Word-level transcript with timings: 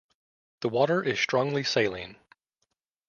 The 0.61 0.69
water 0.69 1.03
is 1.03 1.19
strongly 1.19 1.63
saline. 1.63 2.15